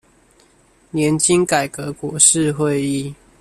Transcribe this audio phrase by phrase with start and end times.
[0.89, 3.13] 年金改革國是會議